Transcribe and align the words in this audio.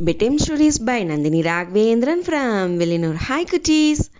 Bedtime 0.00 0.38
stories 0.38 0.82
by 0.82 1.04
Nandini 1.04 1.42
Raghavendran 1.42 2.22
from 2.22 2.78
Vellinur. 2.78 3.16
Hi 3.16 3.46
cuties. 3.46 4.10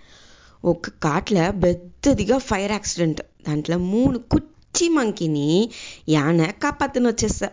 ఒక 0.64 0.88
కాట్ల 0.88 1.50
పెద్దదిగా 1.50 2.38
ఫైర్ 2.38 2.72
యాక్సిడెంట్ 2.72 3.20
దాంట్లో 3.48 3.78
మూడు 3.78 4.18
కుచ్చి 4.18 4.88
మంకిని 4.88 5.70
యాన 6.08 6.44
కాపాతను 6.44 7.08
వచ్చేస్తా 7.08 7.48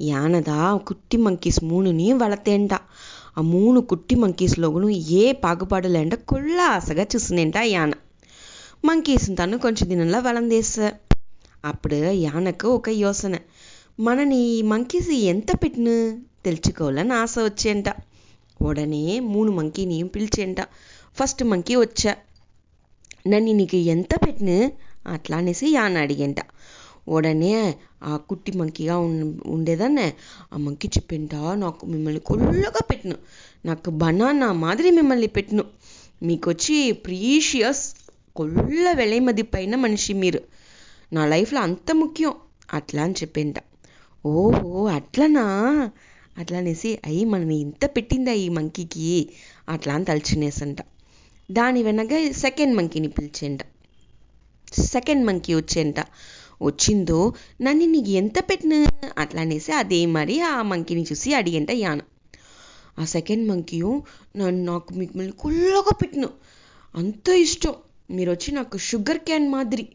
యానదా 0.00 0.76
కుట్టి 0.76 1.16
మంకీస్ 1.16 1.64
మూడుని 1.64 2.12
వలతేంట. 2.12 2.74
ఆ 3.38 3.40
మూడు 3.40 3.80
కుట్టి 3.80 4.14
మంకీస్లోను 4.14 4.88
ఏ 4.88 5.32
పాగుపాడు 5.32 5.88
లేంట 5.88 6.14
కుళ్ళ 6.14 6.60
ఆశగా 6.60 7.02
చూసినేంట 7.02 7.56
యాన. 7.56 7.92
మంకీస్ని 8.84 9.36
తను 9.36 9.58
కొంచెం 9.58 9.88
దినంలో 9.88 10.18
వలందేస్తా 10.18 10.92
అప్పుడు 11.64 11.94
యానకు 11.94 12.68
ఒక 12.68 12.88
యోసన. 12.88 13.36
మనని 14.00 14.38
ఈ 14.38 14.62
మంకీస్ 14.62 15.10
ఎంత 15.10 15.52
పెట్టిన? 15.62 16.18
తెలుసుకోవాలని 16.44 17.12
ఆశ 17.12 17.34
వచ్చేంట. 17.38 17.84
ఉడనే 18.62 19.20
మూడు 19.20 19.52
మంకీని 19.52 20.08
పిలిచేంట. 20.08 20.60
ఫస్ట్ 21.14 21.44
మంకీ 21.44 21.76
వచ్చా. 21.76 22.16
నన్ను 23.26 23.52
నీకు 23.52 23.76
ఎంత 23.76 24.14
పెట్టిన 24.14 24.70
అట్లా 25.06 25.36
అనేసి 25.36 25.70
యాన 25.70 25.98
అడిగేంట. 25.98 26.36
ఉడనే 27.08 27.74
ఆ 28.02 28.16
కుట్టి 28.16 28.52
మంకీగా 28.52 28.98
ఉండేదాన్నే. 29.46 30.12
ఆ 30.54 30.56
మంకీ 30.56 30.88
చెప్పేంట 30.88 31.34
నాకు 31.34 31.86
మిమ్మల్ని 31.86 32.20
కొల్లగా 32.20 32.78
పెట్టిను. 32.90 33.16
నాకు 33.64 33.90
బనానా 33.90 34.52
మాదిరి 34.52 34.90
మిమ్మల్ని 34.90 35.26
పెట్టిను. 35.26 35.64
మీకు 36.22 36.50
వచ్చి 36.50 36.92
ప్రీషియస్ 36.92 37.94
కొల్ల 38.36 38.92
వెలై 38.92 39.42
పైన 39.42 39.76
మనిషి 39.76 40.12
మీరు. 40.12 40.40
నా 41.12 41.26
లైఫ్లో 41.26 41.60
అంత 41.60 41.94
ముఖ్యం. 41.94 42.32
అట్లా 42.74 43.02
అని 43.02 43.12
చెప్పేంట. 43.12 43.54
ఓహో 44.26 44.86
అట్లనా? 44.86 45.90
అట్లా 46.40 46.58
అనేసి 46.58 46.98
అయ్యి 47.06 47.24
మనని 47.24 47.56
ఇంత 47.56 47.90
పెట్టిందా 47.96 48.32
ఈ 48.32 48.48
మంకీకి? 48.48 49.28
అట్లా 49.68 49.94
అని 49.94 50.04
తలుచునేసంట. 50.04 50.76
దాని 51.50 51.82
వెనక 51.82 52.32
సెకండ్ 52.32 52.76
మంకీని 52.76 53.08
పిలిచేంట. 53.08 53.60
సెకండ్ 54.80 55.26
మంకీ 55.26 55.54
వచ్చేంట. 55.54 55.94
వచ్చిందో? 56.62 57.34
నన్ను 57.60 57.84
నీకు 57.84 58.10
ఎంత 58.10 58.38
పెట్టిన? 58.38 58.86
అట్లా 59.18 59.40
అనేసి 59.40 59.72
అదే 59.72 60.06
మరి 60.06 60.40
ఆ 60.40 60.62
మంకీని 60.62 61.02
చూసి 61.02 61.34
అడిగంట 61.34 61.70
యాన. 61.70 62.00
ఆ 62.98 63.04
సెకండ్ 63.04 63.48
మంకీయు? 63.48 64.02
నన్ను 64.36 64.64
నాకు 64.64 64.94
మిమ్మల్ని 64.94 65.32
కుల్లగా 65.32 65.90
పెట్టిన. 66.02 66.24
అంత 66.96 67.28
ఇష్టం. 67.28 67.74
మీరు 68.10 68.30
వచ్చి 68.30 68.54
నాకు 68.54 68.78
షుగర్ 68.78 69.18
క్యాన్ 69.18 69.48
మాదిరి. 69.48 69.88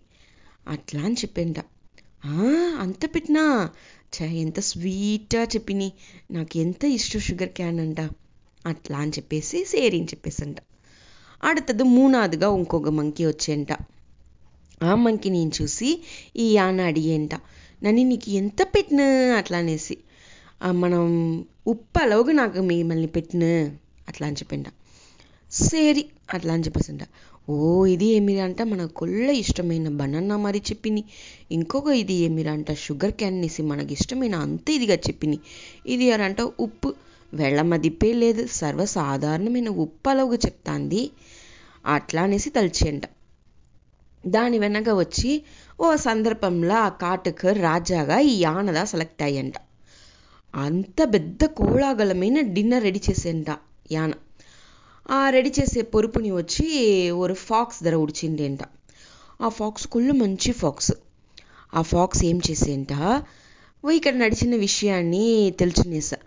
అట్లా 0.67 1.01
అని 1.01 1.13
చెప్పేంట. 1.13 1.55
అంత 2.79 3.05
పెట్టినా? 3.05 3.69
చా 4.15 4.25
ఎంత 4.25 4.59
స్వీట్గా 4.59 5.43
చెప్పిని. 5.43 5.93
నాకు 6.31 6.57
ఎంత 6.57 6.83
ఇష్టం 6.85 7.19
షుగర్ 7.19 7.49
క్యాన్ 7.49 7.79
అంట. 7.79 8.01
అట్లా 8.65 8.97
అని 8.97 9.11
చెప్పేసి 9.11 9.65
సేరీ 9.65 9.99
అని 10.01 10.41
అంట 10.41 10.57
అడుతది 11.43 11.83
మూనాదుగా 11.83 12.47
ఇంకొక 12.55 12.89
మంకీ 12.89 13.25
వచ్చేంట. 13.25 13.71
ఆ 14.83 14.95
మంకి 14.95 15.29
నేను 15.29 15.51
చూసి 15.61 16.03
ఈ 16.35 16.53
యాన 16.53 16.81
అడిగేంట. 16.81 17.35
నన్ను 17.83 18.03
నీకు 18.03 18.29
ఎంత 18.29 18.63
పెట్టిన? 18.63 19.01
అట్లా 19.37 19.57
అనేసి. 19.57 19.97
మనం 20.71 21.05
ఉప్పు 21.67 21.99
అలవుగా 22.01 22.33
నాకు 22.33 22.59
మిమ్మల్ని 22.59 23.07
పెట్టిన. 23.07 23.43
అట్లా 24.07 24.27
అని 24.27 24.35
చెప్పిండ 24.35 24.65
సేరి 25.51 26.05
అట్లా 26.33 26.53
అని 26.53 26.63
చెప్పేసింట. 26.63 27.03
ఓ 27.49 27.85
ఇది 27.85 28.05
ఏమిరంట 28.05 28.61
మన 28.61 28.85
కొల్ల 28.85 29.29
ఇష్టమైన 29.31 29.89
బనానా 29.89 30.37
మరి 30.37 30.59
చెప్పింది 30.59 31.03
ఇంకొక 31.51 31.87
ఇది 31.87 32.13
ఏమిరంట 32.13 32.71
షుగర్ 32.73 33.11
క్యాన్ 33.11 33.41
నేసి 33.41 33.61
మనకి 33.61 33.93
ఇష్టమైన 33.93 34.35
అంత 34.35 34.69
ఇదిగా 34.69 34.95
చెప్పింది 34.95 35.39
ఇది 35.85 36.11
అరంట 36.11 36.41
ఉప్పు. 36.41 36.93
వెళ్ళమదిప్పే 37.33 38.13
లేదు 38.13 38.47
సర్వసాధారణమైన 38.47 39.69
ఉప్పు 39.69 40.09
అలాగ 40.09 40.33
చెప్తాంది. 40.35 41.11
అట్లా 41.85 42.21
అనేసి 42.21 42.49
తలిచేంట 42.49 43.05
దాని 44.23 44.59
వెనక 44.59 44.89
వచ్చి 44.89 45.31
ఓ 45.79 45.95
సందర్భంలో 45.95 46.75
ఆ 46.75 46.89
కాటుకు 46.89 47.49
రాజాగా 47.51 48.19
ఈ 48.19 48.41
యానదా 48.41 48.85
సెలెక్ట్ 48.85 49.23
అయ్యంట. 49.23 49.55
అంత 50.53 51.13
పెద్ద 51.13 51.45
కోలాగలమైన 51.45 52.41
డిన్నర్ 52.41 52.83
రెడీ 52.83 53.01
చేసేంట 53.09 53.49
యాన. 53.91 54.13
రెడీ 55.29 55.51
చేసే 55.59 55.81
పొరుపుని 55.81 56.31
వచ్చి 56.31 56.67
ఒక 57.11 57.33
ఫాక్స్ 57.33 57.83
ధర 57.83 57.95
ఉడిచిండేంట 57.95 58.59
ఆ 59.41 59.49
ఫాక్స్ 59.49 59.87
కుళ్ళు 59.87 60.13
మంచి 60.13 60.51
ఫాక్స్. 60.51 60.93
ఆ 61.73 61.81
ఫాక్స్ 61.81 62.25
ఏం 62.25 62.37
చేసేంట? 62.49 62.93
ఇక్కడ 63.93 64.13
నడిచిన 64.13 64.55
విషయాన్ని 64.55 65.25
తెలుసునేసా. 65.59 66.17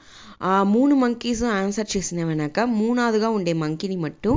ఆ 0.43 0.63
మూడు 0.63 0.95
మంకీస్ 0.95 1.43
ఆన్సర్ 1.43 1.97
చేసిన 1.97 2.25
వెనక 2.25 2.61
మూనాదుగా 2.61 3.29
ఉండే 3.29 3.53
మంకీని 3.53 3.97
మట్టు 3.97 4.33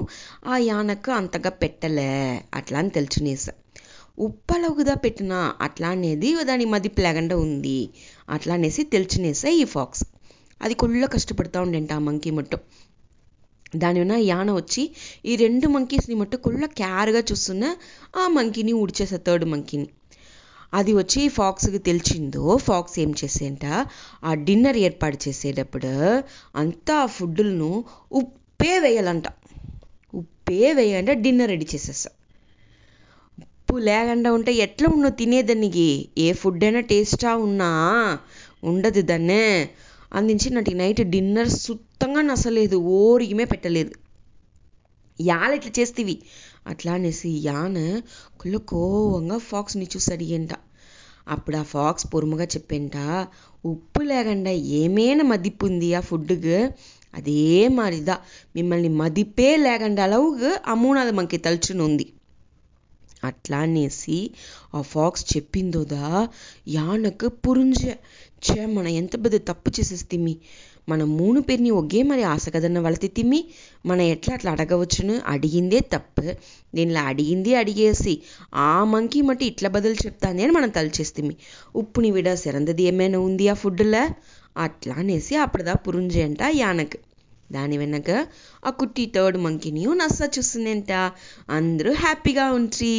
ఆ 0.48 0.58
యానకు 0.58 1.12
అంతగా 1.12 1.50
పెట్టలే 1.50 2.10
అట్లా 2.54 2.80
అని 2.80 2.90
తెలుసునేసా. 2.90 3.54
ఉప్పలగుదా 4.20 4.94
పెట్టిన 4.94 5.34
అట్లా 5.62 5.90
అనేది 5.90 6.44
దాని 6.44 6.66
మదిపు 6.66 7.02
లేకుండా 7.02 7.38
ఉంది 7.38 7.80
అట్లా 8.30 8.54
అనేసి 8.54 8.84
తెలుసునేసా 8.84 9.50
ఈ 9.50 9.64
ఫాక్స్. 9.66 10.04
అది 10.62 10.74
కుళ్ళ 10.74 11.06
కష్టపడతా 11.06 11.62
ఉండేంట 11.62 11.94
ఆ 11.94 12.00
మంకీ 12.00 12.32
మట్టు. 12.32 12.58
దాని 13.76 14.02
ఉన్న 14.02 14.12
యాన 14.12 14.52
వచ్చి 14.52 14.92
ఈ 15.26 15.36
రెండు 15.36 15.68
మంకీస్ని 15.68 16.16
మట్టు 16.16 16.38
కుళ్ళ 16.38 16.66
క్యార్గా 16.66 17.20
చూస్తున్న 17.20 17.76
ఆ 18.18 18.28
మంకీని 18.28 18.74
ఉడిచేసే 18.74 19.18
థర్డ్ 19.28 19.46
మంకీని 19.46 19.88
అది 20.74 20.94
వచ్చి 20.94 21.28
ఫాక్స్కి 21.28 21.78
తెలిసిందో 21.78 22.58
ఫాక్స్ 22.58 23.00
ఏం 23.00 23.14
చేసేంట? 23.24 23.66
ఆ 24.24 24.34
డిన్నర్ 24.34 24.78
ఏర్పాటు 24.78 25.18
చేసేటప్పుడు 25.28 26.22
అంతా 26.56 26.96
ఆ 26.96 27.06
ఫుడ్లను 27.06 27.84
ఉప్పే 28.12 28.80
వేయాలంట. 28.80 29.24
ఉప్పే 30.14 30.74
వేయాలంటే 30.74 31.14
డిన్నర్ 31.14 31.50
రెడీ 31.50 31.68
చేసేస్తా. 31.76 32.10
ఉప్పు 33.40 33.78
లేకుండా 33.78 34.34
ఉంటే 34.34 34.54
ఎట్లా 34.54 34.88
ఉన్నావు 34.94 35.14
తినేదానికి? 35.14 36.10
ఏ 36.18 36.34
ఫుడ్ 36.34 36.64
అయినా 36.64 36.80
టేస్టా 36.80 37.36
ఉన్నా? 37.36 37.70
ఉండదు 38.64 39.02
దాన్నే. 39.02 39.70
అందించి 40.14 40.50
నాటి 40.50 40.74
నైట్ 40.74 41.02
డిన్నర్ 41.02 41.50
సుత్తంగా 42.02 42.22
నసలేదు 42.28 42.78
ఓరిగిమే 42.98 43.46
పెట్టలేదు. 43.46 43.92
యాల 45.20 45.50
ఇట్లా 45.54 45.72
చేస్తేవి. 45.78 46.16
అట్లా 46.68 46.92
అనేసి 46.94 47.32
యాన 47.44 47.78
కుళ్ళ 48.40 48.58
కోవంగా 48.72 49.38
ఫాక్స్ని 49.50 49.88
చూసి 49.94 50.10
అడిగేంట 50.14 50.54
అప్పుడు 51.28 51.58
ఆ 51.58 51.66
ఫాక్స్ 51.74 52.06
పొరుముగా 52.14 52.46
చెప్పేంట 52.46 52.96
ఉప్పు 53.64 54.02
లేకుండా 54.04 54.54
ఏమైనా 54.80 55.26
మదిపు 55.32 55.66
ఉంది 55.66 55.90
ఆ 55.94 56.02
ఫుడ్కి 56.02 56.58
అదే 57.14 57.38
మాదిరిదా 57.78 58.16
మిమ్మల్ని 58.56 58.92
మదిపే 59.02 59.52
లేకుండా 59.66 60.04
అలాగు 60.04 60.32
ఆ 60.68 60.76
మూనాది 60.76 61.14
మనకి 61.20 61.40
తలుచుని 61.46 61.84
ఉంది 61.90 62.08
అట్లా 63.24 63.60
అనేసి 63.68 64.18
ఆ 64.76 64.82
ఫాక్స్ 64.94 65.26
చెప్పిందోదా 65.34 66.06
యానకు 66.72 67.30
పురుంజ. 67.44 67.82
చే 68.44 68.60
మన 68.76 68.88
ఎంత 69.00 69.16
పెద్ద 69.24 69.38
తప్పు 69.48 69.70
చేసేస్తిమి? 69.70 70.32
మన 70.88 71.04
మూడు 71.12 71.40
పేరుని 71.40 71.72
ఒకే 71.72 72.00
మరి 72.04 72.24
ఆశ 72.26 72.46
వలతి 72.56 72.80
వాళ్ళ 72.80 72.98
తిమ్మి 73.12 73.40
మన 73.86 74.00
ఎట్లా 74.14 74.32
అట్లా 74.34 74.52
అడగవచ్చును? 74.52 75.16
అడిగిందే 75.26 75.80
తప్పు. 75.94 76.24
దీనిలో 76.74 77.02
అడిగింది 77.04 77.52
అడిగేసి 77.56 78.14
ఆ 78.62 78.72
మంకీ 78.86 79.22
మట్టి 79.22 79.46
ఇట్లా 79.46 79.70
బదులు 79.70 79.98
చెప్తాంది 80.06 80.44
అని 80.44 80.54
మనం 80.54 80.70
తలిచేస్తుంది 80.70 81.36
ఉప్పుని 81.76 82.12
విడ 82.12 82.30
సిరందది 82.36 82.84
ఏమైనా 82.84 83.20
ఉంది 83.20 83.48
ఆ 83.48 83.56
ఫుడ్లో 83.56 84.04
అట్లా 84.56 84.96
అనేసి 84.96 85.34
అప్పుడుదా 85.38 85.74
పురుంజే 85.84 86.22
అంట 86.24 86.42
యానకు. 86.56 86.98
దాని 87.50 87.78
వెనక 87.78 88.10
ఆ 88.64 88.72
కుట్టి 88.72 89.06
థర్డ్ 89.16 89.38
మంకీని 89.38 89.82
నస్స 89.96 90.22
చూస్తుందంట. 90.36 90.92
అందరూ 91.50 91.92
హ్యాపీగా 91.96 92.46
ఉంట్రి. 92.52 92.94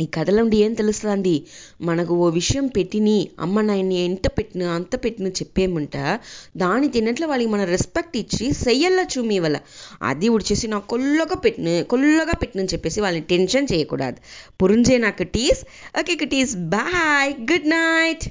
ఈ 0.00 0.06
కథల 0.06 0.40
నుండి 0.40 0.56
ఏం 0.56 0.74
తెలుస్తుంది 0.74 1.46
మనకు 1.82 2.14
ఓ 2.14 2.28
విషయం 2.28 2.66
పెట్టిని 2.66 3.28
అమ్మ 3.40 3.60
నాయన్ని 3.60 4.04
ఎంత 4.04 4.26
పెట్టిన 4.38 4.62
అంత 4.62 5.04
పెట్టిన 5.04 5.26
చెప్పేమంట. 5.28 5.96
దాని 6.56 6.88
తిన్నట్లు 6.88 7.26
వాళ్ళకి 7.26 7.50
మన 7.50 7.64
రెస్పెక్ట్ 7.64 8.16
ఇచ్చి 8.16 8.52
చెయ్యల్లా 8.68 9.02
చూమి 9.02 9.38
వల్ల 9.38 9.60
అది 10.02 10.28
ఉడిచేసి 10.28 10.68
నాకు 10.68 10.86
కొల్లగా 10.86 11.34
పెట్టిన 11.34 11.82
కొల్లగా 11.82 12.32
పెట్టినని 12.32 12.68
చెప్పేసి 12.72 13.00
వాళ్ళని 13.00 13.24
టెన్షన్ 13.24 13.68
చేయకూడదు. 13.72 14.20
పురుంజే 14.62 14.98
నాకు 14.98 15.22
టీస్ 15.22 15.62
ఓకే 16.00 16.14
టీస్ 16.14 16.56
బాయ్ 16.56 17.34
గుడ్ 17.52 17.68
నైట్. 17.68 18.24